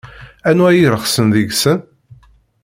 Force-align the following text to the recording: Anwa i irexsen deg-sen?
Anwa 0.49 0.69
i 0.73 0.77
irexsen 0.81 1.27
deg-sen? 1.35 1.79